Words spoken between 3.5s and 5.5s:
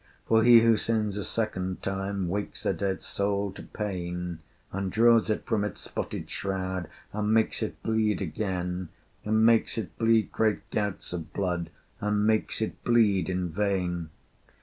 to pain, And draws it